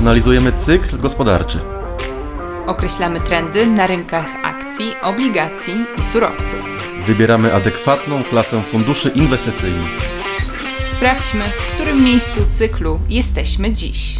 Analizujemy 0.00 0.52
cykl 0.52 0.98
gospodarczy. 0.98 1.58
Określamy 2.66 3.20
trendy 3.20 3.66
na 3.66 3.86
rynkach 3.86 4.26
akcji, 4.42 4.94
obligacji 5.02 5.74
i 5.98 6.02
surowców. 6.02 6.60
Wybieramy 7.06 7.54
adekwatną 7.54 8.24
klasę 8.24 8.62
funduszy 8.62 9.08
inwestycyjnych. 9.08 10.10
Sprawdźmy, 10.80 11.44
w 11.44 11.74
którym 11.74 12.04
miejscu 12.04 12.40
cyklu 12.52 13.00
jesteśmy 13.08 13.72
dziś. 13.72 14.18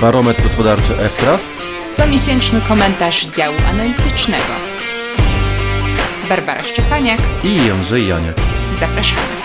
Barometr 0.00 0.42
gospodarczy 0.42 0.98
F-Trust 0.98 1.48
Comiesięczny 1.92 2.60
komentarz 2.68 3.26
działu 3.26 3.56
analitycznego. 3.70 4.54
Barbara 6.28 6.64
Szczepaniak, 6.64 7.20
i 7.44 7.66
Jędrzej 7.66 8.08
Janiak. 8.08 8.36
zapraszamy. 8.80 9.39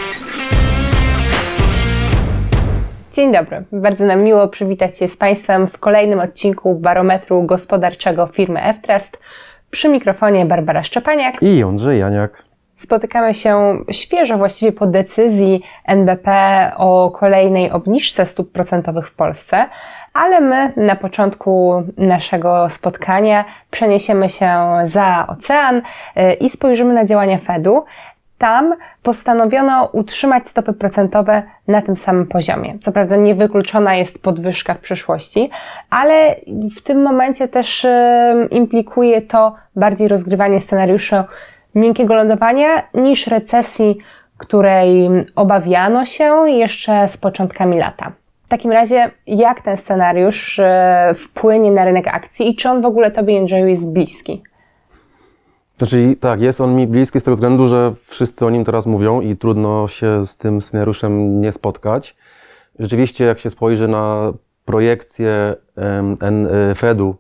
Dzień 3.16 3.32
dobry. 3.32 3.64
Bardzo 3.72 4.06
nam 4.06 4.24
miło 4.24 4.48
przywitać 4.48 4.98
się 4.98 5.08
z 5.08 5.18
Państwem 5.18 5.68
w 5.68 5.80
kolejnym 5.80 6.20
odcinku 6.20 6.76
barometru 6.76 7.44
gospodarczego 7.44 8.28
firmy 8.28 8.64
F-Trust. 8.64 9.20
Przy 9.72 9.90
mikrofonie 9.90 10.46
Barbara 10.46 10.84
Szczepaniak. 10.84 11.44
I 11.44 11.58
Jędrzej 11.58 12.00
Janiak. 12.00 12.44
Spotykamy 12.76 13.34
się 13.34 13.78
świeżo, 13.92 14.38
właściwie 14.38 14.72
po 14.72 14.88
decyzji 14.88 15.64
NBP 15.86 16.72
o 16.78 17.12
kolejnej 17.12 17.72
obniżce 17.72 18.26
stóp 18.26 18.52
procentowych 18.52 19.08
w 19.08 19.16
Polsce, 19.16 19.66
ale 20.14 20.42
my 20.42 20.74
na 20.78 20.96
początku 20.96 21.84
naszego 21.98 22.70
spotkania 22.70 23.46
przeniesiemy 23.72 24.30
się 24.30 24.50
za 24.84 25.28
ocean 25.28 25.78
y, 25.78 26.34
i 26.34 26.50
spojrzymy 26.50 26.94
na 26.94 27.06
działania 27.06 27.38
Fedu. 27.38 27.84
Tam 28.38 28.76
postanowiono 29.04 29.90
utrzymać 29.92 30.50
stopy 30.50 30.74
procentowe 30.74 31.44
na 31.68 31.82
tym 31.82 31.96
samym 31.96 32.28
poziomie. 32.28 32.78
Co 32.82 32.92
prawda 32.92 33.16
niewykluczona 33.16 33.96
jest 33.96 34.24
podwyżka 34.24 34.74
w 34.74 34.80
przyszłości, 34.80 35.50
ale 35.90 36.36
w 36.78 36.82
tym 36.82 37.02
momencie 37.02 37.48
też 37.48 37.88
implikuje 38.52 39.22
to 39.22 39.56
bardziej 39.76 40.08
rozgrywanie 40.08 40.60
scenariuszu 40.60 41.16
miękkiego 41.76 42.16
lądowania 42.16 42.84
niż 42.94 43.28
recesji, 43.28 43.98
której 44.38 45.10
obawiano 45.36 46.06
się 46.06 46.50
jeszcze 46.50 47.08
z 47.08 47.18
początkami 47.18 47.78
lata. 47.78 48.12
W 48.46 48.48
takim 48.48 48.72
razie, 48.72 49.12
jak 49.28 49.62
ten 49.62 49.78
scenariusz 49.78 50.60
e, 50.60 51.12
wpłynie 51.16 51.72
na 51.72 51.86
rynek 51.86 52.08
akcji 52.08 52.50
i 52.50 52.56
czy 52.56 52.70
on 52.70 52.82
w 52.82 52.86
ogóle 52.86 53.12
Tobie, 53.12 53.34
Jędrzeju, 53.34 53.68
jest 53.68 53.92
bliski? 53.92 54.44
Znaczy, 55.78 56.16
tak, 56.20 56.42
jest 56.42 56.62
on 56.62 56.76
mi 56.76 56.88
bliski 56.88 57.20
z 57.20 57.24
tego 57.24 57.36
względu, 57.36 57.68
że 57.68 57.94
wszyscy 58.08 58.46
o 58.46 58.50
nim 58.50 58.66
teraz 58.66 58.86
mówią 58.86 59.22
i 59.22 59.36
trudno 59.36 59.88
się 59.88 60.26
z 60.26 60.38
tym 60.38 60.62
scenariuszem 60.62 61.42
nie 61.42 61.52
spotkać. 61.52 62.16
Rzeczywiście, 62.80 63.26
jak 63.26 63.40
się 63.40 63.50
spojrzy 63.50 63.88
na 63.88 64.34
projekcje 64.66 65.56
y, 66.72 66.76
Fedu, 66.76 67.16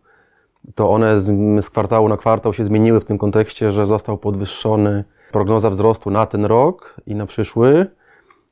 to 0.75 0.91
one 0.91 1.19
z, 1.19 1.25
z 1.65 1.69
kwartału 1.69 2.09
na 2.09 2.17
kwartał 2.17 2.53
się 2.53 2.63
zmieniły 2.63 2.99
w 2.99 3.05
tym 3.05 3.17
kontekście, 3.17 3.71
że 3.71 3.87
został 3.87 4.17
podwyższony 4.17 5.03
prognoza 5.31 5.69
wzrostu 5.69 6.11
na 6.11 6.25
ten 6.25 6.45
rok 6.45 6.95
i 7.05 7.15
na 7.15 7.25
przyszły, 7.25 7.85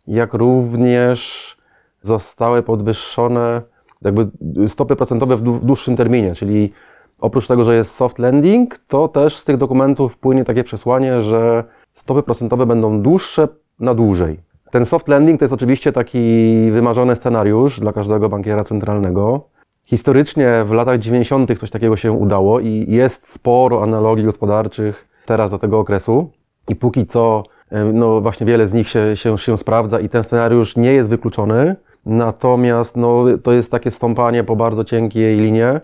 jak 0.07 0.33
również 0.33 1.57
zostały 2.01 2.63
podwyższone 2.63 3.61
jakby 4.01 4.27
stopy 4.67 4.95
procentowe 4.95 5.37
w 5.37 5.41
dłuższym 5.41 5.95
terminie, 5.95 6.35
czyli 6.35 6.73
oprócz 7.23 7.47
tego, 7.47 7.63
że 7.63 7.75
jest 7.75 7.95
soft 7.95 8.19
landing, 8.19 8.79
to 8.87 9.07
też 9.07 9.37
z 9.37 9.45
tych 9.45 9.57
dokumentów 9.57 10.17
płynie 10.17 10.45
takie 10.45 10.63
przesłanie, 10.63 11.21
że 11.21 11.63
stopy 11.93 12.23
procentowe 12.23 12.65
będą 12.65 13.01
dłuższe 13.01 13.47
na 13.79 13.93
dłużej. 13.93 14.39
Ten 14.71 14.85
soft 14.85 15.07
landing 15.07 15.39
to 15.39 15.43
jest 15.43 15.53
oczywiście 15.53 15.91
taki 15.91 16.51
wymarzony 16.71 17.15
scenariusz 17.15 17.79
dla 17.79 17.93
każdego 17.93 18.29
bankiera 18.29 18.63
centralnego. 18.63 19.47
Historycznie 19.83 20.63
w 20.65 20.71
latach 20.71 20.99
90. 20.99 21.59
coś 21.59 21.69
takiego 21.69 21.97
się 21.97 22.11
udało 22.11 22.59
i 22.59 22.85
jest 22.87 23.33
sporo 23.33 23.83
analogii 23.83 24.25
gospodarczych 24.25 25.07
teraz 25.25 25.51
do 25.51 25.59
tego 25.59 25.79
okresu. 25.79 26.29
I 26.67 26.75
póki 26.75 27.05
co, 27.05 27.43
no 27.93 28.21
właśnie 28.21 28.45
wiele 28.45 28.67
z 28.67 28.73
nich 28.73 28.89
się, 28.89 29.15
się, 29.15 29.37
się 29.37 29.57
sprawdza 29.57 29.99
i 29.99 30.09
ten 30.09 30.23
scenariusz 30.23 30.75
nie 30.75 30.93
jest 30.93 31.09
wykluczony. 31.09 31.75
Natomiast 32.05 32.97
no, 32.97 33.25
to 33.43 33.53
jest 33.53 33.71
takie 33.71 33.91
stąpanie 33.91 34.43
po 34.43 34.55
bardzo 34.55 34.83
cienkiej 34.83 35.37
linie, 35.37 35.81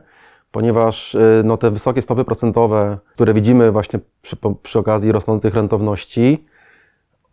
ponieważ 0.52 1.16
y, 1.16 1.42
no, 1.46 1.58
te 1.58 1.72
wysokie 1.72 2.02
stopy 2.02 2.26
procentowe, 2.26 2.98
które 3.14 3.34
widzimy 3.34 3.72
właśnie 3.72 4.00
przy, 4.22 4.38
przy 4.64 4.80
okazji 4.80 5.12
rosnących 5.12 5.54
rentowności, 5.54 6.46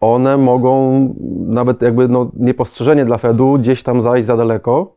one 0.01 0.37
mogą 0.37 1.15
nawet 1.47 1.83
jakby 1.83 2.09
no, 2.09 2.31
niepostrzeżenie 2.35 3.05
dla 3.05 3.19
Fedu 3.19 3.59
gdzieś 3.59 3.83
tam 3.83 4.03
zajść 4.03 4.27
za 4.27 4.37
daleko 4.37 4.95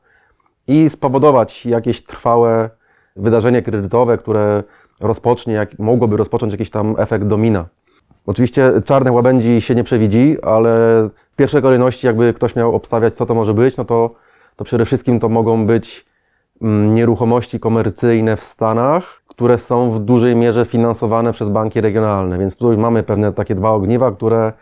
i 0.67 0.89
spowodować 0.89 1.65
jakieś 1.65 2.03
trwałe 2.03 2.69
wydarzenie 3.15 3.61
kredytowe, 3.61 4.17
które 4.17 4.63
rozpocznie, 5.01 5.53
jak, 5.53 5.79
mogłoby 5.79 6.17
rozpocząć 6.17 6.51
jakiś 6.53 6.69
tam 6.69 6.95
efekt 6.97 7.25
domina. 7.25 7.65
Oczywiście 8.25 8.71
czarnych 8.85 9.13
łabędzi 9.13 9.61
się 9.61 9.75
nie 9.75 9.83
przewidzi, 9.83 10.37
ale 10.41 10.69
w 11.31 11.35
pierwszej 11.35 11.61
kolejności 11.61 12.07
jakby 12.07 12.33
ktoś 12.33 12.55
miał 12.55 12.75
obstawiać, 12.75 13.15
co 13.15 13.25
to 13.25 13.35
może 13.35 13.53
być, 13.53 13.77
no 13.77 13.85
to, 13.85 14.09
to 14.55 14.63
przede 14.63 14.85
wszystkim 14.85 15.19
to 15.19 15.29
mogą 15.29 15.65
być 15.65 16.05
nieruchomości 16.61 17.59
komercyjne 17.59 18.37
w 18.37 18.43
Stanach, 18.43 19.21
które 19.27 19.57
są 19.57 19.91
w 19.91 19.99
dużej 19.99 20.35
mierze 20.35 20.65
finansowane 20.65 21.33
przez 21.33 21.49
banki 21.49 21.81
regionalne, 21.81 22.37
więc 22.37 22.57
tutaj 22.57 22.77
mamy 22.77 23.03
pewne 23.03 23.33
takie 23.33 23.55
dwa 23.55 23.71
ogniwa, 23.71 24.11
które 24.11 24.53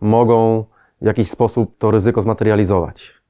mogą 0.00 0.64
w 1.02 1.06
jakiś 1.06 1.30
sposób 1.30 1.78
to 1.78 1.90
ryzyko 1.90 2.22
zmaterializować. 2.22 3.20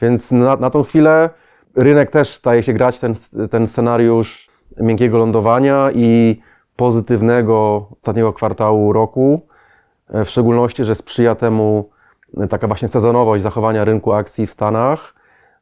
Więc 0.00 0.32
na, 0.32 0.56
na 0.56 0.70
tą 0.70 0.82
chwilę 0.82 1.30
rynek 1.76 2.10
też 2.10 2.34
staje 2.34 2.62
się 2.62 2.72
grać 2.72 2.98
ten, 2.98 3.14
ten 3.50 3.66
scenariusz 3.66 4.50
miękkiego 4.80 5.18
lądowania 5.18 5.90
i 5.94 6.40
pozytywnego 6.76 7.86
ostatniego 8.00 8.32
kwartału 8.32 8.92
roku, 8.92 9.46
e, 10.08 10.24
w 10.24 10.30
szczególności, 10.30 10.84
że 10.84 10.94
sprzyja 10.94 11.34
temu 11.34 11.90
e, 12.36 12.48
taka 12.48 12.66
właśnie 12.66 12.88
sezonowość 12.88 13.42
zachowania 13.42 13.84
rynku 13.84 14.12
akcji 14.12 14.46
w 14.46 14.50
Stanach 14.50 15.14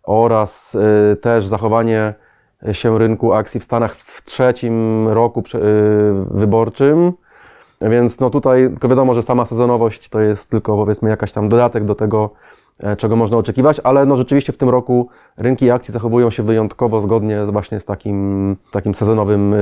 oraz 0.02 0.76
e, 1.12 1.16
też 1.16 1.46
zachowanie 1.46 2.14
się 2.72 2.98
rynku 2.98 3.32
akcji 3.32 3.60
w 3.60 3.64
Stanach 3.64 3.96
w 3.96 4.24
trzecim 4.24 5.08
roku 5.08 5.40
e, 5.40 5.58
wyborczym. 6.30 7.12
Więc 7.90 8.20
no 8.20 8.30
tutaj 8.30 8.68
tylko 8.68 8.88
wiadomo, 8.88 9.14
że 9.14 9.22
sama 9.22 9.46
sezonowość 9.46 10.08
to 10.08 10.20
jest 10.20 10.50
tylko 10.50 10.76
powiedzmy 10.76 11.10
jakaś 11.10 11.32
tam 11.32 11.48
dodatek 11.48 11.84
do 11.84 11.94
tego, 11.94 12.30
e, 12.78 12.96
czego 12.96 13.16
można 13.16 13.36
oczekiwać, 13.36 13.80
ale 13.84 14.06
no 14.06 14.16
rzeczywiście 14.16 14.52
w 14.52 14.56
tym 14.56 14.68
roku 14.68 15.08
rynki 15.36 15.70
akcji 15.70 15.92
zachowują 15.92 16.30
się 16.30 16.42
wyjątkowo 16.42 17.00
zgodnie 17.00 17.44
właśnie 17.44 17.80
z 17.80 17.84
takim, 17.84 18.56
takim 18.70 18.94
sezonowym, 18.94 19.54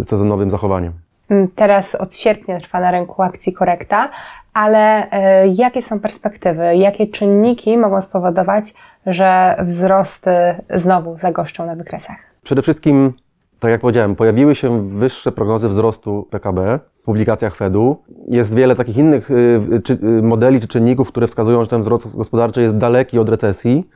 e, 0.00 0.04
sezonowym 0.04 0.50
zachowaniem. 0.50 0.92
Mm, 1.30 1.48
Teraz 1.48 1.94
od 1.94 2.16
sierpnia 2.16 2.60
trwa 2.60 2.80
na 2.80 2.90
rynku 2.90 3.22
akcji 3.22 3.52
korekta, 3.52 4.10
ale 4.54 5.10
e, 5.10 5.48
jakie 5.48 5.82
są 5.82 6.00
perspektywy? 6.00 6.76
Jakie 6.76 7.06
czynniki 7.06 7.78
mogą 7.78 8.00
spowodować, 8.02 8.74
że 9.06 9.56
wzrosty 9.62 10.30
znowu 10.74 11.16
zagoszczą 11.16 11.66
na 11.66 11.76
wykresach? 11.76 12.16
Przede 12.42 12.62
wszystkim, 12.62 13.12
tak 13.60 13.70
jak 13.70 13.80
powiedziałem, 13.80 14.16
pojawiły 14.16 14.54
się 14.54 14.88
wyższe 14.88 15.32
prognozy 15.32 15.68
wzrostu 15.68 16.26
PKB 16.30 16.78
w 17.00 17.04
publikacjach 17.04 17.56
Fedu. 17.56 18.02
Jest 18.28 18.54
wiele 18.54 18.74
takich 18.76 18.96
innych 18.96 19.30
y, 19.30 19.60
modeli 20.22 20.60
czy 20.60 20.68
czynników, 20.68 21.08
które 21.08 21.26
wskazują, 21.26 21.64
że 21.64 21.70
ten 21.70 21.82
wzrost 21.82 22.16
gospodarczy 22.16 22.62
jest 22.62 22.76
daleki 22.76 23.18
od 23.18 23.28
recesji. 23.28 23.88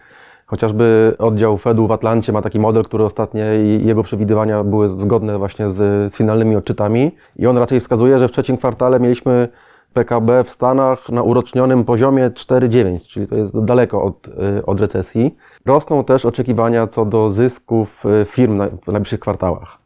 Chociażby 0.52 1.14
oddział 1.18 1.58
Fedu 1.58 1.86
w 1.86 1.92
Atlancie 1.92 2.32
ma 2.32 2.42
taki 2.42 2.60
model, 2.60 2.84
który 2.84 3.04
ostatnie 3.04 3.44
jego 3.84 4.02
przewidywania 4.02 4.64
były 4.64 4.88
zgodne 4.88 5.38
właśnie 5.38 5.68
z, 5.68 6.12
z 6.12 6.16
finalnymi 6.16 6.56
odczytami. 6.56 7.10
I 7.36 7.46
on 7.46 7.58
raczej 7.58 7.80
wskazuje, 7.80 8.18
że 8.18 8.28
w 8.28 8.32
trzecim 8.32 8.56
kwartale 8.56 9.00
mieliśmy 9.00 9.48
PKB 9.92 10.44
w 10.44 10.50
Stanach 10.50 11.08
na 11.08 11.22
urocznionym 11.22 11.84
poziomie 11.84 12.30
4,9, 12.30 13.00
czyli 13.00 13.26
to 13.26 13.36
jest 13.36 13.64
daleko 13.64 14.02
od, 14.02 14.28
y, 14.28 14.66
od 14.66 14.80
recesji. 14.80 15.36
Rosną 15.66 16.04
też 16.04 16.26
oczekiwania 16.26 16.87
co 16.87 17.04
do 17.04 17.31
zysków 17.31 18.04
y, 18.06 18.25
firm 18.25 18.62
w 18.87 18.93
najbliższych 18.93 19.20
kwartałach. 19.20 19.78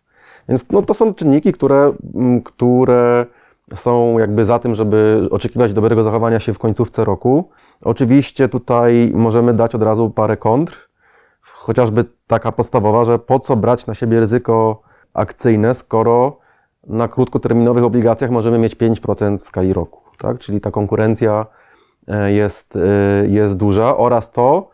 Więc 0.48 0.66
no, 0.70 0.82
to 0.82 0.94
są 0.94 1.14
czynniki, 1.14 1.52
które, 1.52 1.92
które 2.44 3.26
są 3.74 4.18
jakby 4.18 4.44
za 4.44 4.58
tym, 4.58 4.74
żeby 4.74 5.28
oczekiwać 5.30 5.72
dobrego 5.72 6.02
zachowania 6.02 6.40
się 6.40 6.54
w 6.54 6.58
końcówce 6.58 7.04
roku. 7.04 7.50
Oczywiście 7.82 8.48
tutaj 8.48 9.12
możemy 9.14 9.54
dać 9.54 9.74
od 9.74 9.82
razu 9.82 10.10
parę 10.10 10.36
kontr, 10.36 10.88
chociażby 11.40 12.04
taka 12.26 12.52
podstawowa, 12.52 13.04
że 13.04 13.18
po 13.18 13.40
co 13.40 13.56
brać 13.56 13.86
na 13.86 13.94
siebie 13.94 14.20
ryzyko 14.20 14.82
akcyjne, 15.14 15.74
skoro 15.74 16.38
na 16.86 17.08
krótkoterminowych 17.08 17.84
obligacjach 17.84 18.30
możemy 18.30 18.58
mieć 18.58 18.76
5% 18.76 19.38
w 19.38 19.42
skali 19.42 19.72
roku, 19.72 20.00
tak? 20.18 20.38
Czyli 20.38 20.60
ta 20.60 20.70
konkurencja 20.70 21.46
e, 22.08 22.32
jest, 22.32 22.76
e, 22.76 23.28
jest 23.28 23.56
duża 23.56 23.96
oraz 23.96 24.30
to, 24.30 24.70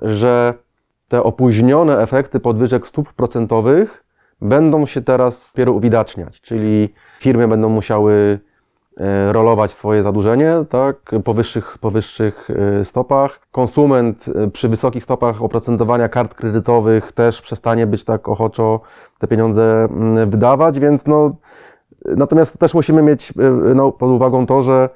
że 0.00 0.54
te 1.08 1.22
opóźnione 1.22 1.98
efekty 1.98 2.40
podwyżek 2.40 2.86
stóp 2.86 3.12
procentowych 3.12 4.05
będą 4.42 4.86
się 4.86 5.00
teraz 5.00 5.52
dopiero 5.52 5.72
uwidaczniać, 5.72 6.40
czyli 6.40 6.94
firmy 7.20 7.48
będą 7.48 7.68
musiały 7.68 8.38
e, 9.00 9.32
rolować 9.32 9.72
swoje 9.72 10.02
zadłużenie 10.02 10.54
tak, 10.68 10.96
po, 11.24 11.34
wyższych, 11.34 11.78
po 11.78 11.90
wyższych 11.90 12.48
e, 12.80 12.84
stopach. 12.84 13.40
Konsument 13.52 14.26
e, 14.28 14.50
przy 14.50 14.68
wysokich 14.68 15.04
stopach 15.04 15.42
oprocentowania 15.42 16.08
kart 16.08 16.34
kredytowych 16.34 17.12
też 17.12 17.42
przestanie 17.42 17.86
być 17.86 18.04
tak 18.04 18.28
ochoczo 18.28 18.80
te 19.18 19.26
pieniądze 19.26 19.88
mm, 19.90 20.30
wydawać, 20.30 20.80
więc 20.80 21.06
no, 21.06 21.30
natomiast 22.04 22.58
też 22.58 22.74
musimy 22.74 23.02
mieć 23.02 23.32
no, 23.74 23.92
pod 23.92 24.10
uwagą 24.10 24.46
to, 24.46 24.62
że 24.62 24.88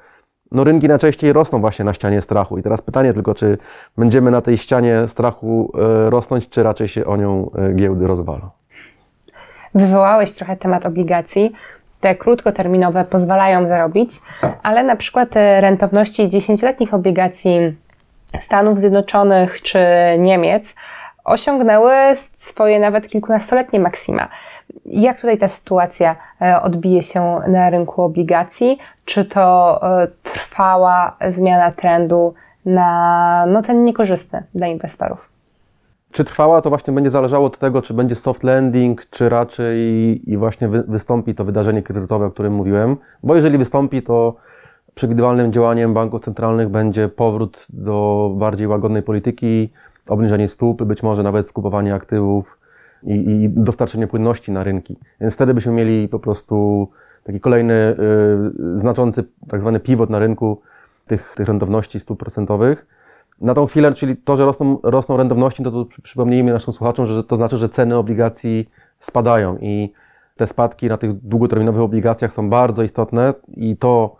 no, 0.51 0.63
rynki 0.63 0.87
najczęściej 0.87 1.33
rosną 1.33 1.61
właśnie 1.61 1.85
na 1.85 1.93
ścianie 1.93 2.21
strachu. 2.21 2.57
I 2.57 2.63
teraz 2.63 2.81
pytanie 2.81 3.13
tylko, 3.13 3.33
czy 3.35 3.57
będziemy 3.97 4.31
na 4.31 4.41
tej 4.41 4.57
ścianie 4.57 5.07
strachu 5.07 5.71
rosnąć, 6.09 6.49
czy 6.49 6.63
raczej 6.63 6.87
się 6.87 7.05
o 7.05 7.17
nią 7.17 7.51
giełdy 7.75 8.07
rozwalą. 8.07 8.60
Wywołałeś 9.75 10.31
trochę 10.31 10.57
temat 10.57 10.85
obligacji 10.85 11.51
te 12.01 12.15
krótkoterminowe 12.15 13.05
pozwalają 13.05 13.67
zarobić, 13.67 14.11
ale 14.63 14.83
na 14.83 14.95
przykład 14.95 15.29
rentowności 15.59 16.29
10-letnich 16.29 16.93
obligacji 16.93 17.75
Stanów 18.39 18.77
Zjednoczonych 18.77 19.61
czy 19.61 19.79
Niemiec 20.19 20.75
osiągnęły 21.23 21.93
swoje 22.39 22.79
nawet 22.79 23.07
kilkunastoletnie 23.07 23.79
maksima. 23.79 24.27
Jak 24.85 25.21
tutaj 25.21 25.37
ta 25.37 25.47
sytuacja 25.47 26.15
e, 26.41 26.61
odbije 26.61 27.03
się 27.03 27.39
na 27.47 27.69
rynku 27.69 28.01
obligacji? 28.01 28.77
Czy 29.05 29.25
to 29.25 29.79
e, 30.01 30.07
trwała 30.23 31.17
zmiana 31.27 31.71
trendu 31.71 32.33
na 32.65 33.45
no, 33.47 33.61
ten 33.61 33.85
niekorzystny 33.85 34.43
dla 34.55 34.67
inwestorów? 34.67 35.30
Czy 36.11 36.23
trwała, 36.23 36.61
to 36.61 36.69
właśnie 36.69 36.93
będzie 36.93 37.09
zależało 37.09 37.45
od 37.45 37.57
tego, 37.57 37.81
czy 37.81 37.93
będzie 37.93 38.15
soft 38.15 38.43
landing, 38.43 39.05
czy 39.09 39.29
raczej 39.29 39.79
i 40.31 40.37
właśnie 40.37 40.67
wy, 40.67 40.83
wystąpi 40.87 41.35
to 41.35 41.45
wydarzenie 41.45 41.83
kredytowe, 41.83 42.25
o 42.25 42.31
którym 42.31 42.53
mówiłem. 42.53 42.97
Bo 43.23 43.35
jeżeli 43.35 43.57
wystąpi, 43.57 44.01
to 44.01 44.35
przewidywalnym 44.95 45.53
działaniem 45.53 45.93
banków 45.93 46.21
centralnych 46.21 46.69
będzie 46.69 47.09
powrót 47.09 47.67
do 47.69 48.29
bardziej 48.35 48.67
łagodnej 48.67 49.03
polityki, 49.03 49.69
obniżenie 50.07 50.47
stóp, 50.47 50.83
być 50.83 51.03
może 51.03 51.23
nawet 51.23 51.47
skupowanie 51.47 51.95
aktywów 51.95 52.57
i, 53.03 53.13
i 53.13 53.49
dostarczenie 53.49 54.07
płynności 54.07 54.51
na 54.51 54.63
rynki. 54.63 54.97
Więc 55.21 55.33
wtedy 55.33 55.53
byśmy 55.53 55.71
mieli 55.71 56.07
po 56.07 56.19
prostu 56.19 56.87
taki 57.23 57.39
kolejny 57.39 57.73
y, 58.75 58.79
znaczący 58.79 59.23
tak 59.49 59.61
zwany 59.61 59.79
pivot 59.79 60.09
na 60.09 60.19
rynku 60.19 60.61
tych, 61.07 61.33
tych 61.37 61.47
rentowności 61.47 61.99
stóp 61.99 62.19
procentowych 62.19 62.85
na 63.41 63.53
tą 63.53 63.65
chwilę, 63.65 63.93
czyli 63.93 64.17
to, 64.17 64.37
że 64.37 64.45
rosną, 64.45 64.79
rosną 64.83 65.17
rentowności, 65.17 65.63
to, 65.63 65.71
to 65.71 65.85
przypomnijmy 66.03 66.53
naszym 66.53 66.73
słuchaczom, 66.73 67.05
że 67.05 67.23
to 67.23 67.35
znaczy, 67.35 67.57
że 67.57 67.69
ceny 67.69 67.97
obligacji 67.97 68.69
spadają 68.99 69.57
i 69.57 69.93
te 70.35 70.47
spadki 70.47 70.87
na 70.87 70.97
tych 70.97 71.13
długoterminowych 71.13 71.81
obligacjach 71.81 72.33
są 72.33 72.49
bardzo 72.49 72.83
istotne 72.83 73.33
i 73.57 73.77
to 73.77 74.15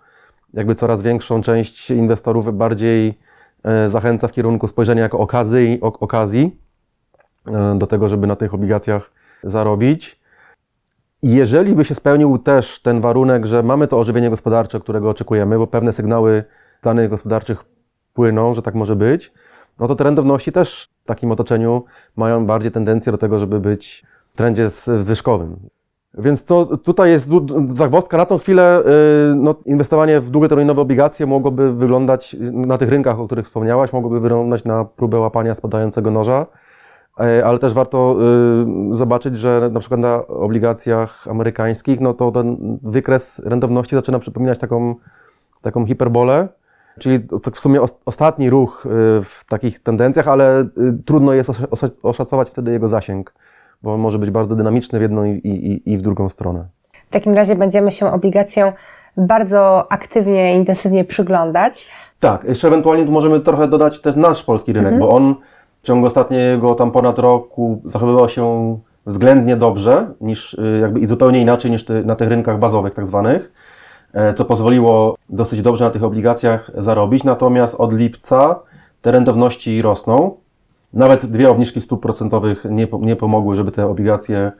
jakby 0.53 0.75
coraz 0.75 1.01
większą 1.01 1.41
część 1.41 1.91
inwestorów 1.91 2.57
bardziej 2.57 3.19
e, 3.63 3.89
zachęca 3.89 4.27
w 4.27 4.31
kierunku 4.31 4.67
spojrzenia 4.67 5.01
jako 5.01 5.19
okazji, 5.19 5.79
okazji 5.81 6.59
e, 7.47 7.75
do 7.77 7.87
tego, 7.87 8.09
żeby 8.09 8.27
na 8.27 8.35
tych 8.35 8.53
obligacjach 8.53 9.11
zarobić. 9.43 10.21
Jeżeli 11.23 11.75
by 11.75 11.85
się 11.85 11.95
spełnił 11.95 12.37
też 12.37 12.81
ten 12.81 13.01
warunek, 13.01 13.45
że 13.45 13.63
mamy 13.63 13.87
to 13.87 13.99
ożywienie 13.99 14.29
gospodarcze, 14.29 14.79
którego 14.79 15.09
oczekujemy, 15.09 15.57
bo 15.57 15.67
pewne 15.67 15.93
sygnały 15.93 16.43
danych 16.83 17.09
gospodarczych 17.09 17.63
płyną, 18.13 18.53
że 18.53 18.61
tak 18.61 18.75
może 18.75 18.95
być, 18.95 19.33
no 19.79 19.87
to 19.87 19.95
te 19.95 20.03
rentowności 20.03 20.51
też 20.51 20.89
w 21.03 21.07
takim 21.07 21.31
otoczeniu 21.31 21.83
mają 22.15 22.45
bardziej 22.45 22.71
tendencję 22.71 23.11
do 23.11 23.17
tego, 23.17 23.39
żeby 23.39 23.59
być 23.59 24.03
w 24.33 24.37
trendzie 24.37 24.69
zwyżkowym. 24.69 25.69
Więc 26.17 26.45
to, 26.45 26.77
tutaj 26.77 27.09
jest 27.09 27.29
zagwozdka. 27.65 28.17
Na 28.17 28.25
tą 28.25 28.37
chwilę 28.37 28.79
y, 28.79 28.83
no, 29.35 29.55
inwestowanie 29.65 30.21
w 30.21 30.29
długoterminowe 30.29 30.81
obligacje 30.81 31.25
mogłoby 31.25 31.73
wyglądać 31.73 32.35
na 32.51 32.77
tych 32.77 32.89
rynkach, 32.89 33.19
o 33.19 33.25
których 33.25 33.45
wspomniałaś, 33.45 33.93
mogłoby 33.93 34.19
wyglądać 34.19 34.65
na 34.65 34.85
próbę 34.85 35.19
łapania 35.19 35.55
spadającego 35.55 36.11
noża, 36.11 36.45
e, 37.19 37.45
ale 37.45 37.59
też 37.59 37.73
warto 37.73 38.17
y, 38.91 38.95
zobaczyć, 38.95 39.37
że 39.37 39.69
na 39.73 39.79
przykład 39.79 39.99
na 39.99 40.27
obligacjach 40.27 41.27
amerykańskich, 41.27 41.99
no 41.99 42.13
to 42.13 42.31
ten 42.31 42.79
wykres 42.83 43.39
rentowności 43.39 43.95
zaczyna 43.95 44.19
przypominać 44.19 44.59
taką, 44.59 44.95
taką 45.61 45.85
hiperbolę, 45.85 46.47
Czyli 46.99 47.19
to 47.19 47.51
w 47.51 47.59
sumie 47.59 47.79
ostatni 48.05 48.49
ruch 48.49 48.85
y, 48.85 48.89
w 49.23 49.45
takich 49.49 49.79
tendencjach, 49.79 50.27
ale 50.27 50.61
y, 50.61 50.67
trudno 51.05 51.33
jest 51.33 51.51
oszacować 52.03 52.49
wtedy 52.49 52.71
jego 52.71 52.87
zasięg, 52.87 53.33
bo 53.83 53.93
on 53.93 53.99
może 53.99 54.19
być 54.19 54.31
bardzo 54.31 54.55
dynamiczny 54.55 54.99
w 54.99 55.01
jedną 55.01 55.25
i, 55.25 55.37
i, 55.37 55.91
i 55.91 55.97
w 55.97 56.01
drugą 56.01 56.29
stronę. 56.29 56.65
W 57.09 57.13
takim 57.13 57.33
razie 57.33 57.55
będziemy 57.55 57.91
się 57.91 58.11
obligacjom 58.11 58.71
bardzo 59.17 59.91
aktywnie, 59.91 60.55
intensywnie 60.55 61.05
przyglądać. 61.05 61.89
Tak, 62.19 62.43
jeszcze 62.43 62.67
ewentualnie 62.67 63.05
tu 63.05 63.11
możemy 63.11 63.39
trochę 63.39 63.67
dodać 63.67 64.01
też 64.01 64.15
nasz 64.15 64.43
polski 64.43 64.73
rynek, 64.73 64.93
mhm. 64.93 65.09
bo 65.09 65.15
on 65.15 65.35
w 65.81 65.85
ciągu 65.85 66.07
ostatniego 66.07 66.75
tam 66.75 66.91
ponad 66.91 67.19
roku 67.19 67.81
zachowywał 67.85 68.29
się 68.29 68.77
względnie 69.05 69.55
dobrze, 69.55 70.07
niż 70.21 70.53
y, 70.53 70.79
jakby 70.81 70.99
i 70.99 71.05
zupełnie 71.05 71.41
inaczej 71.41 71.71
niż 71.71 71.85
ty, 71.85 72.05
na 72.05 72.15
tych 72.15 72.29
rynkach 72.29 72.59
bazowych 72.59 72.93
tak 72.93 73.05
zwanych. 73.05 73.51
E, 74.13 74.33
co 74.33 74.45
pozwoliło 74.45 75.15
dosyć 75.29 75.61
dobrze 75.61 75.85
na 75.85 75.91
tych 75.91 76.03
obligacjach 76.03 76.71
zarobić. 76.77 77.23
Natomiast 77.23 77.75
od 77.75 77.93
lipca 77.93 78.59
te 79.01 79.11
rentowności 79.11 79.81
rosną. 79.81 80.35
Nawet 80.93 81.25
dwie 81.25 81.49
obniżki 81.49 81.81
stóp 81.81 82.01
procentowych 82.01 82.65
nie, 82.69 82.87
nie 82.99 83.15
pomogły, 83.15 83.55
żeby 83.55 83.71
te 83.71 83.87
obligacje 83.87 84.51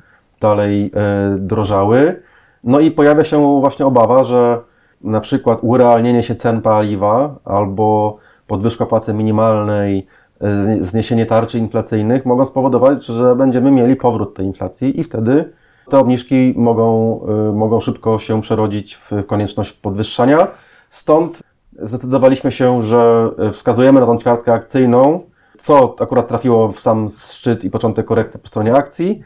dalej 0.42 0.92
e, 0.95 1.38
drożały. 1.39 2.21
No 2.63 2.80
i 2.80 2.92
pojawia 2.92 3.24
się 3.24 3.59
właśnie 3.59 3.86
obawa, 3.86 4.24
że 4.24 4.59
na 5.01 5.21
przykład 5.21 5.59
urealnienie 5.62 6.24
się 6.24 6.36
cen 6.36 6.62
paliwa 6.62 7.36
albo 7.45 8.18
podwyżka 8.47 8.86
płacy 8.86 9.13
minimalnej, 9.13 10.07
e, 10.42 10.83
zniesienie 10.83 11.25
tarczy 11.25 11.59
inflacyjnych 11.59 12.25
mogą 12.25 12.45
spowodować, 12.45 13.06
że 13.06 13.36
będziemy 13.36 13.71
mieli 13.71 13.95
powrót 13.95 14.33
tej 14.33 14.45
inflacji 14.45 15.00
i 15.00 15.04
wtedy 15.04 15.54
te 15.91 15.99
obniżki 15.99 16.53
mogą, 16.57 17.19
y, 17.49 17.53
mogą 17.53 17.79
szybko 17.79 18.19
się 18.19 18.41
przerodzić 18.41 18.95
w 18.95 19.25
konieczność 19.25 19.71
podwyższania. 19.73 20.47
Stąd 20.89 21.43
zdecydowaliśmy 21.79 22.51
się, 22.51 22.83
że 22.83 23.29
wskazujemy 23.53 23.99
na 23.99 24.05
tą 24.05 24.17
ćwiartkę 24.17 24.53
akcyjną, 24.53 25.19
co 25.57 25.95
akurat 25.99 26.27
trafiło 26.27 26.71
w 26.71 26.79
sam 26.79 27.07
szczyt 27.09 27.63
i 27.63 27.69
początek 27.69 28.05
korekty 28.05 28.39
po 28.39 28.47
stronie 28.47 28.75
akcji, 28.75 29.21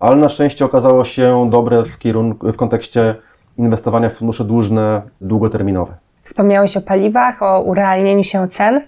ale 0.00 0.16
na 0.16 0.28
szczęście 0.28 0.64
okazało 0.64 1.04
się 1.04 1.50
dobre 1.50 1.84
w, 1.84 1.98
kierunku, 1.98 2.52
w 2.52 2.56
kontekście 2.56 3.14
inwestowania 3.58 4.08
w 4.08 4.12
fundusze 4.12 4.44
dłużne, 4.44 5.02
długoterminowe. 5.20 5.94
Wspomniałeś 6.22 6.76
o 6.76 6.80
paliwach, 6.80 7.42
o 7.42 7.60
urealnieniu 7.60 8.24
się 8.24 8.48
cen. 8.48 8.80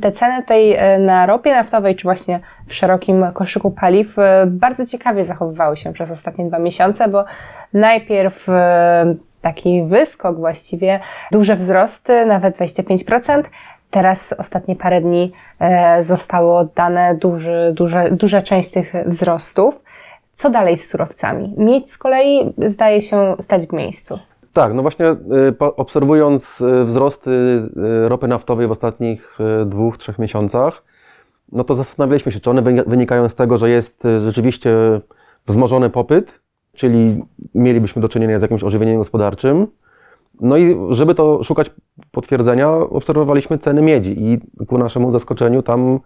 Te 0.00 0.12
ceny 0.12 0.42
tutaj 0.42 0.72
e, 0.72 0.98
na 0.98 1.26
ropie 1.26 1.50
naftowej, 1.50 1.96
czy 1.96 2.02
właśnie 2.02 2.40
w 2.66 2.74
szerokim 2.74 3.26
koszyku 3.32 3.70
paliw, 3.70 4.18
e, 4.18 4.44
bardzo 4.46 4.86
ciekawie 4.86 5.24
zachowywały 5.24 5.76
się 5.76 5.92
przez 5.92 6.10
ostatnie 6.10 6.44
dwa 6.44 6.58
miesiące, 6.58 7.08
bo 7.08 7.24
najpierw 7.72 8.48
e, 8.48 9.14
taki 9.40 9.84
wyskok 9.84 10.36
właściwie, 10.36 11.00
duże 11.32 11.56
wzrosty, 11.56 12.26
nawet 12.26 12.58
25%. 12.58 13.42
Teraz 13.90 14.34
ostatnie 14.38 14.76
parę 14.76 15.00
dni 15.00 15.32
zostało 16.00 16.58
oddane 16.58 17.14
duży, 17.14 17.72
duże, 17.76 18.10
duża 18.10 18.42
część 18.42 18.70
tych 18.70 18.92
wzrostów. 19.06 19.82
Co 20.34 20.50
dalej 20.50 20.76
z 20.76 20.90
surowcami? 20.90 21.54
Miedź 21.56 21.90
z 21.90 21.98
kolei 21.98 22.52
zdaje 22.58 23.00
się 23.00 23.36
stać 23.40 23.66
w 23.66 23.72
miejscu. 23.72 24.18
Tak, 24.58 24.74
no 24.74 24.82
właśnie 24.82 25.06
y, 25.10 25.16
obserwując 25.58 26.60
y, 26.60 26.84
wzrosty 26.84 27.30
y, 28.04 28.08
ropy 28.08 28.28
naftowej 28.28 28.66
w 28.66 28.70
ostatnich 28.70 29.38
dwóch, 29.66 29.98
trzech 29.98 30.18
miesiącach, 30.18 30.84
no 31.52 31.64
to 31.64 31.74
zastanawialiśmy 31.74 32.32
się, 32.32 32.40
czy 32.40 32.50
one 32.50 32.62
wynikają 32.62 33.28
z 33.28 33.34
tego, 33.34 33.58
że 33.58 33.70
jest 33.70 34.02
rzeczywiście 34.24 34.70
wzmożony 35.46 35.90
popyt, 35.90 36.40
czyli 36.72 37.22
mielibyśmy 37.54 38.02
do 38.02 38.08
czynienia 38.08 38.38
z 38.38 38.42
jakimś 38.42 38.64
ożywieniem 38.64 38.98
gospodarczym. 38.98 39.66
No 40.40 40.56
i 40.56 40.76
żeby 40.90 41.14
to 41.14 41.42
szukać 41.42 41.70
potwierdzenia, 42.10 42.70
obserwowaliśmy 42.70 43.58
ceny 43.58 43.82
miedzi 43.82 44.16
i 44.18 44.38
ku 44.66 44.78
naszemu 44.78 45.10
zaskoczeniu 45.10 45.62
tam 45.62 46.00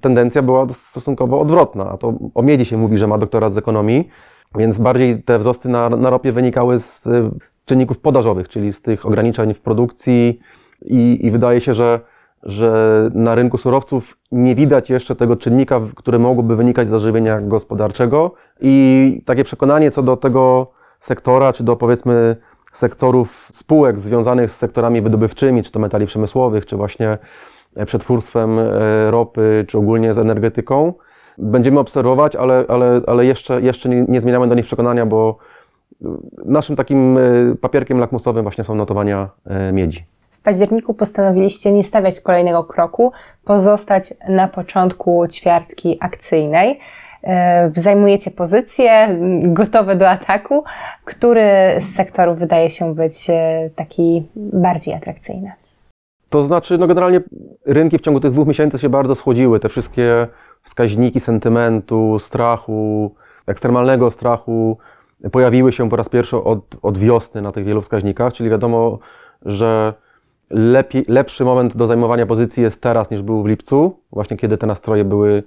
tendencja 0.00 0.42
była 0.42 0.66
stosunkowo 0.68 1.40
odwrotna. 1.40 1.90
A 1.90 1.96
to 1.96 2.14
o 2.34 2.42
miedzi 2.42 2.64
się 2.64 2.76
mówi, 2.76 2.98
że 2.98 3.06
ma 3.06 3.18
doktorat 3.18 3.52
z 3.52 3.56
ekonomii, 3.56 4.08
więc 4.54 4.78
bardziej 4.78 5.22
te 5.22 5.38
wzrosty 5.38 5.68
na, 5.68 5.88
na 5.88 6.10
ropie 6.10 6.32
wynikały 6.32 6.78
z 6.78 7.08
czynników 7.64 7.98
podażowych, 7.98 8.48
czyli 8.48 8.72
z 8.72 8.82
tych 8.82 9.06
ograniczeń 9.06 9.54
w 9.54 9.60
produkcji 9.60 10.40
i, 10.84 11.26
i 11.26 11.30
wydaje 11.30 11.60
się, 11.60 11.74
że, 11.74 12.00
że 12.42 13.10
na 13.14 13.34
rynku 13.34 13.58
surowców 13.58 14.18
nie 14.32 14.54
widać 14.54 14.90
jeszcze 14.90 15.16
tego 15.16 15.36
czynnika, 15.36 15.80
który 15.96 16.18
mógłby 16.18 16.56
wynikać 16.56 16.88
z 16.88 16.90
zażywienia 16.90 17.40
gospodarczego 17.40 18.32
i 18.60 19.22
takie 19.24 19.44
przekonanie 19.44 19.90
co 19.90 20.02
do 20.02 20.16
tego 20.16 20.72
sektora, 21.00 21.52
czy 21.52 21.64
do 21.64 21.76
powiedzmy 21.76 22.36
sektorów 22.72 23.50
spółek 23.52 23.98
związanych 23.98 24.50
z 24.50 24.56
sektorami 24.56 25.02
wydobywczymi, 25.02 25.62
czy 25.62 25.72
to 25.72 25.80
metali 25.80 26.06
przemysłowych, 26.06 26.66
czy 26.66 26.76
właśnie 26.76 27.18
przetwórstwem 27.86 28.58
e, 28.58 29.10
ropy, 29.10 29.64
czy 29.68 29.78
ogólnie 29.78 30.14
z 30.14 30.18
energetyką. 30.18 30.92
Będziemy 31.38 31.80
obserwować, 31.80 32.36
ale, 32.36 32.64
ale, 32.68 33.00
ale 33.06 33.26
jeszcze, 33.26 33.62
jeszcze 33.62 33.88
nie, 33.88 34.04
nie 34.08 34.20
zmieniamy 34.20 34.48
do 34.48 34.54
nich 34.54 34.66
przekonania, 34.66 35.06
bo 35.06 35.38
naszym 36.44 36.76
takim 36.76 37.18
e, 37.18 37.20
papierkiem 37.60 37.98
lakmusowym 37.98 38.42
właśnie 38.42 38.64
są 38.64 38.74
notowania 38.74 39.28
e, 39.46 39.72
miedzi. 39.72 40.04
W 40.30 40.40
październiku 40.40 40.94
postanowiliście 40.94 41.72
nie 41.72 41.84
stawiać 41.84 42.20
kolejnego 42.20 42.64
kroku, 42.64 43.12
pozostać 43.44 44.14
na 44.28 44.48
początku 44.48 45.26
ćwiartki 45.26 45.98
akcyjnej. 46.00 46.78
E, 47.24 47.72
zajmujecie 47.76 48.30
pozycje 48.30 49.18
gotowe 49.42 49.96
do 49.96 50.10
ataku. 50.10 50.64
Który 51.04 51.42
z 51.80 51.94
sektorów 51.94 52.38
wydaje 52.38 52.70
się 52.70 52.94
być 52.94 53.30
taki 53.76 54.26
bardziej 54.36 54.94
atrakcyjny? 54.94 55.52
To 56.30 56.44
znaczy, 56.44 56.78
no 56.78 56.86
generalnie 56.86 57.20
rynki 57.66 57.98
w 57.98 58.00
ciągu 58.00 58.20
tych 58.20 58.32
dwóch 58.32 58.48
miesięcy 58.48 58.78
się 58.78 58.88
bardzo 58.88 59.14
schłodziły. 59.14 59.60
Te 59.60 59.68
wszystkie 59.68 60.26
wskaźniki 60.62 61.20
sentymentu, 61.20 62.18
strachu, 62.18 63.14
ekstremalnego 63.46 64.10
strachu 64.10 64.78
pojawiły 65.30 65.72
się 65.72 65.90
po 65.90 65.96
raz 65.96 66.08
pierwszy 66.08 66.36
od, 66.36 66.76
od 66.82 66.98
wiosny 66.98 67.42
na 67.42 67.52
tych 67.52 67.64
wielu 67.64 67.82
wskaźnikach, 67.82 68.32
czyli 68.32 68.50
wiadomo, 68.50 68.98
że 69.46 69.94
lepiej, 70.50 71.04
lepszy 71.08 71.44
moment 71.44 71.76
do 71.76 71.86
zajmowania 71.86 72.26
pozycji 72.26 72.62
jest 72.62 72.80
teraz 72.80 73.10
niż 73.10 73.22
był 73.22 73.42
w 73.42 73.46
lipcu, 73.46 73.98
właśnie 74.12 74.36
kiedy 74.36 74.58
te 74.58 74.66
nastroje 74.66 75.04
były, 75.04 75.42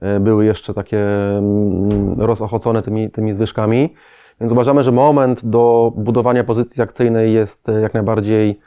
e, 0.00 0.20
były 0.20 0.44
jeszcze 0.44 0.74
takie 0.74 1.06
mm, 1.38 2.12
rozochocone 2.20 2.82
tymi, 2.82 3.10
tymi 3.10 3.32
zwyżkami. 3.32 3.94
Więc 4.40 4.52
uważamy, 4.52 4.82
że 4.82 4.92
moment 4.92 5.44
do 5.44 5.92
budowania 5.96 6.44
pozycji 6.44 6.82
akcyjnej 6.82 7.32
jest 7.32 7.68
e, 7.68 7.80
jak 7.80 7.94
najbardziej 7.94 8.60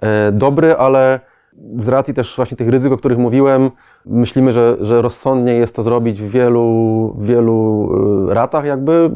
e, 0.00 0.32
dobry, 0.32 0.76
ale 0.76 1.20
z 1.58 1.88
racji 1.88 2.14
też 2.14 2.36
właśnie 2.36 2.56
tych 2.56 2.68
ryzyk, 2.68 2.92
o 2.92 2.96
których 2.96 3.18
mówiłem, 3.18 3.70
myślimy, 4.06 4.52
że, 4.52 4.76
że 4.80 5.02
rozsądnie 5.02 5.54
jest 5.54 5.76
to 5.76 5.82
zrobić 5.82 6.22
w 6.22 6.30
wielu, 6.30 7.16
wielu 7.20 7.88
ratach, 8.28 8.64
jakby 8.64 9.10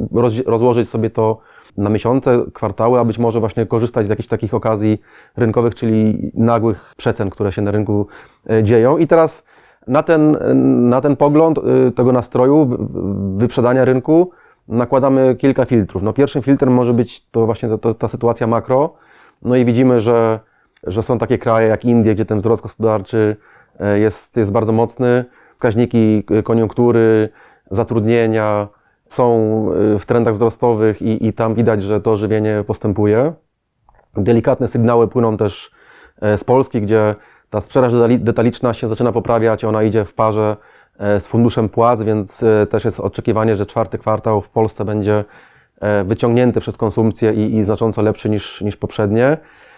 rozłożyć 0.46 0.88
sobie 0.88 1.10
to 1.10 1.38
na 1.76 1.90
miesiące, 1.90 2.44
kwartały, 2.52 2.98
a 2.98 3.04
być 3.04 3.18
może 3.18 3.40
właśnie 3.40 3.66
korzystać 3.66 4.06
z 4.06 4.08
jakichś 4.08 4.28
takich 4.28 4.54
okazji 4.54 5.00
rynkowych, 5.36 5.74
czyli 5.74 6.30
nagłych 6.34 6.94
przecen, 6.96 7.30
które 7.30 7.52
się 7.52 7.62
na 7.62 7.70
rynku 7.70 8.06
e, 8.50 8.62
dzieją. 8.62 8.98
I 8.98 9.06
teraz 9.06 9.44
na 9.86 10.02
ten, 10.02 10.38
na 10.88 11.00
ten 11.00 11.16
pogląd 11.16 11.58
e, 11.58 11.90
tego 11.90 12.12
nastroju, 12.12 12.76
wyprzedania 13.36 13.84
rynku, 13.84 14.30
nakładamy 14.68 15.36
kilka 15.38 15.64
filtrów. 15.64 16.02
No 16.02 16.12
pierwszym 16.12 16.42
filtrem 16.42 16.74
może 16.74 16.94
być 16.94 17.26
to 17.30 17.46
właśnie 17.46 17.68
ta 17.98 18.08
sytuacja 18.08 18.46
makro. 18.46 18.94
No 19.42 19.56
i 19.56 19.64
widzimy, 19.64 20.00
że, 20.00 20.40
że 20.86 21.02
są 21.02 21.18
takie 21.18 21.38
kraje 21.38 21.68
jak 21.68 21.84
Indie, 21.84 22.14
gdzie 22.14 22.24
ten 22.24 22.40
wzrost 22.40 22.62
gospodarczy 22.62 23.36
e, 23.80 23.98
jest, 23.98 24.36
jest 24.36 24.52
bardzo 24.52 24.72
mocny. 24.72 25.24
Wskaźniki 25.54 26.24
koniunktury, 26.44 27.28
zatrudnienia, 27.70 28.68
są 29.08 29.66
y, 29.94 29.98
w 29.98 30.06
trendach 30.06 30.34
wzrostowych 30.34 31.02
i, 31.02 31.26
i 31.26 31.32
tam 31.32 31.54
widać, 31.54 31.82
że 31.82 32.00
to 32.00 32.16
żywienie 32.16 32.64
postępuje. 32.66 33.32
Delikatne 34.16 34.68
sygnały 34.68 35.08
płyną 35.08 35.36
też 35.36 35.70
e, 36.20 36.38
z 36.38 36.44
Polski, 36.44 36.82
gdzie 36.82 37.14
ta 37.50 37.60
sprzedaż 37.60 37.92
detaliczna 38.18 38.74
się 38.74 38.88
zaczyna 38.88 39.12
poprawiać, 39.12 39.64
ona 39.64 39.82
idzie 39.82 40.04
w 40.04 40.14
parze 40.14 40.56
e, 40.98 41.20
z 41.20 41.26
funduszem 41.26 41.68
płac, 41.68 42.02
więc 42.02 42.42
e, 42.42 42.66
też 42.66 42.84
jest 42.84 43.00
oczekiwanie, 43.00 43.56
że 43.56 43.66
czwarty 43.66 43.98
kwartał 43.98 44.40
w 44.40 44.48
Polsce 44.48 44.84
będzie 44.84 45.24
wyciągnięty 46.04 46.60
przez 46.60 46.76
konsumpcję 46.76 47.32
i, 47.32 47.56
i 47.56 47.64
znacząco 47.64 48.02
lepszy 48.02 48.28
niż, 48.28 48.60
niż 48.60 48.76
poprzednie. 48.76 49.36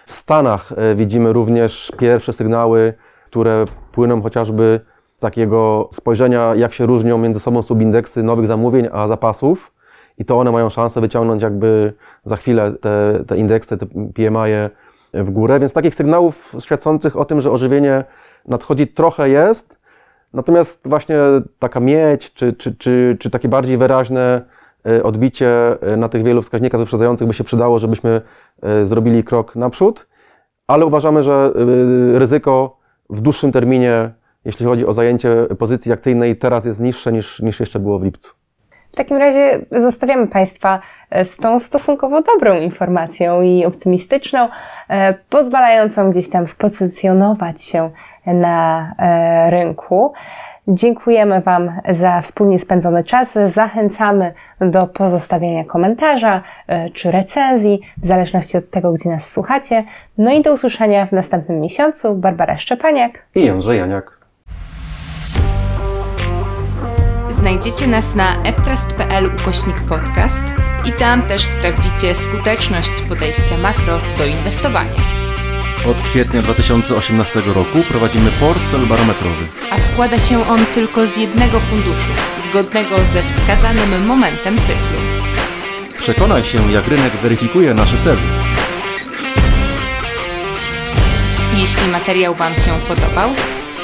W 0.09 0.13
Stanach 0.13 0.73
widzimy 0.97 1.33
również 1.33 1.93
pierwsze 1.99 2.33
sygnały, 2.33 2.95
które 3.27 3.65
płyną 3.93 4.23
chociażby 4.23 4.81
takiego 5.19 5.89
spojrzenia, 5.93 6.55
jak 6.55 6.73
się 6.73 6.87
różnią 6.87 7.19
między 7.19 7.41
sobą 7.41 7.63
subindeksy 7.63 8.23
nowych 8.23 8.47
zamówień, 8.47 8.89
a 8.93 9.09
zapasów. 9.09 9.73
I 10.19 10.25
to 10.25 10.39
one 10.39 10.53
mają 10.53 10.71
szansę 10.71 11.01
wyciągnąć 11.01 11.43
jakby 11.43 11.93
za 12.25 12.37
chwilę 12.37 12.73
te, 12.73 13.25
te 13.27 13.37
indeksy, 13.37 13.79
te 13.79 13.87
PMI 13.87 14.37
-e 14.37 14.71
w 15.15 15.31
górę. 15.31 15.61
Więc 15.61 15.73
takich 15.73 15.95
sygnałów 15.95 16.55
świadczących 16.59 17.17
o 17.17 17.25
tym, 17.25 17.41
że 17.41 17.51
ożywienie 17.51 18.05
nadchodzi 18.47 18.87
trochę 18.87 19.31
jest. 19.31 19.79
Natomiast 20.33 20.89
właśnie 20.89 21.17
taka 21.59 21.81
miedź, 21.81 22.33
czy, 22.35 22.53
czy, 22.53 22.77
czy, 22.77 23.17
czy 23.21 23.31
takie 23.31 23.49
bardziej 23.49 23.77
wyraźne 23.79 24.21
e, 24.21 24.58
odbicie 25.03 25.83
e, 25.83 25.97
na 25.97 26.09
tych 26.09 26.23
wielu 26.23 26.43
wskaźnikach 26.43 26.81
wyprzedzających 26.81 27.27
by 27.27 27.35
się 27.35 27.45
przydało, 27.45 27.79
żebyśmy 27.79 28.21
e, 28.63 28.87
zrobili 28.87 29.25
krok 29.25 29.57
naprzód. 29.57 30.09
Ale 30.67 30.87
uważamy, 30.87 31.23
że 31.23 31.53
ryzyko 32.15 32.79
w 33.11 33.21
dłuższym 33.21 33.53
terminie 33.53 34.11
jeśli 34.49 34.67
chodzi 34.67 34.87
o 34.87 34.93
zajęcie 34.93 35.47
pozycji 35.59 35.93
akcyjnej, 35.93 36.37
teraz 36.37 36.65
jest 36.65 36.81
niższe 36.81 37.13
niż, 37.13 37.41
niż 37.41 37.61
jeszcze 37.61 37.79
było 37.79 37.99
w 37.99 38.05
lipcu. 38.05 38.33
W 38.93 38.97
takim 38.97 39.17
razie 39.17 39.61
zostawiamy 39.73 40.27
Państwa 40.27 40.81
e, 41.11 41.25
z 41.25 41.37
tą 41.37 41.59
stosunkowo 41.59 42.23
dobrą 42.23 42.61
informacją 42.61 43.43
i 43.43 43.65
optymistyczną, 43.65 44.49
e, 44.89 45.15
pozwalającą 45.15 46.11
gdzieś 46.11 46.31
tam 46.31 46.47
spozycjonować 46.47 47.63
się 47.63 47.91
na 48.27 48.95
e, 48.99 49.51
rynku. 49.51 50.13
Dziękujemy 50.71 51.41
Wam 51.41 51.73
za 51.89 52.21
wspólnie 52.21 52.59
spędzony 52.59 53.05
czas. 53.05 53.39
Zachęcamy 53.47 54.33
do 54.61 54.87
pozostawienia 54.87 55.65
komentarza 55.65 56.43
czy 56.95 57.11
recenzji, 57.11 57.81
w 57.97 58.07
zależności 58.07 58.57
od 58.57 58.71
tego, 58.71 58.93
gdzie 58.93 59.11
nas 59.11 59.33
słuchacie. 59.33 59.85
No 60.19 60.33
i 60.33 60.43
do 60.43 60.53
usłyszenia 60.53 61.07
w 61.07 61.13
następnym 61.13 61.61
miesiącu. 61.61 62.15
Barbara 62.15 62.57
Szczepaniak 62.57 63.25
i 63.35 63.45
Jędrzej 63.45 63.79
Janiak. 63.79 64.19
Znajdziecie 67.29 67.87
nas 67.87 68.15
na 68.15 68.53
ftrust.pl 68.53 69.27
ukośnik 69.27 69.77
podcast 69.89 70.45
i 70.85 70.93
tam 70.93 71.23
też 71.23 71.43
sprawdzicie 71.43 72.15
skuteczność 72.15 73.03
podejścia 73.09 73.57
makro 73.57 73.99
do 74.19 74.25
inwestowania. 74.25 75.28
Od 75.87 76.03
kwietnia 76.03 76.43
2018 76.43 77.43
roku 77.47 77.79
prowadzimy 77.89 78.31
portfel 78.31 78.87
barometrowy. 78.87 79.47
A 79.71 79.79
składa 79.79 80.19
się 80.19 80.49
on 80.49 80.67
tylko 80.75 81.07
z 81.07 81.17
jednego 81.17 81.61
funduszu, 81.61 82.13
zgodnego 82.39 82.97
ze 83.05 83.23
wskazanym 83.23 84.07
momentem 84.07 84.57
cyklu. 84.59 84.99
Przekonaj 85.99 86.45
się, 86.45 86.73
jak 86.73 86.89
rynek 86.89 87.13
weryfikuje 87.13 87.75
nasze 87.75 87.97
tezy. 87.97 88.23
Jeśli 91.57 91.89
materiał 91.89 92.35
Wam 92.35 92.55
się 92.55 92.71
podobał, 92.89 93.31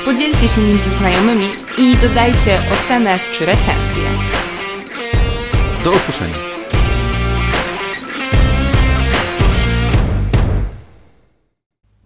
Podzielcie 0.05 0.49
się 0.49 0.61
nim 0.61 0.81
ze 0.81 0.91
znajomymi 0.91 1.49
i 1.79 1.97
dodajcie 1.97 2.61
ocenę 2.73 3.19
czy 3.33 3.47
recenzję. 3.47 4.05
Do 5.85 5.91
usłyszenia. 5.91 6.44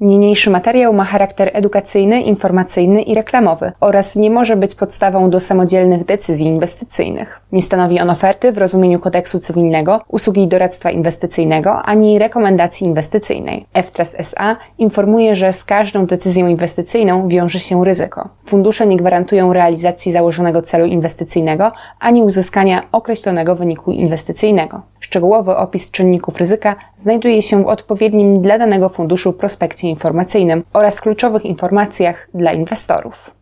Niniejszy 0.01 0.51
materiał 0.51 0.95
ma 0.95 1.05
charakter 1.05 1.51
edukacyjny, 1.53 2.21
informacyjny 2.21 3.03
i 3.03 3.15
reklamowy 3.15 3.73
oraz 3.81 4.17
nie 4.17 4.31
może 4.31 4.57
być 4.57 4.75
podstawą 4.75 5.31
do 5.31 5.41
samodzielnych 5.41 6.05
decyzji 6.05 6.47
inwestycyjnych. 6.47 7.41
Nie 7.53 7.63
stanowi 7.63 8.01
on 8.01 8.11
oferty 8.11 8.53
w 8.53 8.59
rozumieniu 8.59 9.01
kodeksu 9.01 9.41
cywilnego, 9.41 10.01
usługi 10.09 10.49
doradztwa 10.49 10.91
inwestycyjnego 10.91 11.83
ani 11.83 12.19
rekomendacji 12.19 12.87
inwestycyjnej. 12.87 13.67
FTRES 13.83 14.15
SA 14.19 14.57
informuje, 14.79 15.37
że 15.37 15.53
z 15.53 15.65
każdą 15.65 16.07
decyzją 16.07 16.47
inwestycyjną 16.47 17.29
wiąże 17.29 17.61
się 17.61 17.85
ryzyko. 17.85 18.29
Fundusze 18.47 18.87
nie 18.87 18.97
gwarantują 18.97 19.53
realizacji 19.53 20.13
założonego 20.13 20.63
celu 20.63 20.87
inwestycyjnego 20.87 21.73
ani 22.01 22.23
uzyskania 22.23 22.83
określonego 22.93 23.57
wyniku 23.57 23.93
inwestycyjnego. 23.93 24.83
Szczegółowy 25.01 25.57
opis 25.57 25.91
czynników 25.91 26.37
ryzyka 26.37 26.77
znajduje 26.97 27.43
się 27.43 27.65
w 27.65 27.67
odpowiednim 27.67 28.43
dla 28.43 28.59
danego 28.59 28.89
funduszu 28.89 29.33
prospekcie 29.33 29.89
informacyjnym 29.89 30.65
oraz 30.73 31.01
kluczowych 31.01 31.45
informacjach 31.45 32.29
dla 32.35 32.53
inwestorów. 32.53 33.38